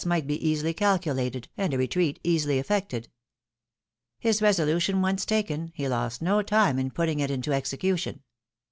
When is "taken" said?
5.27-5.71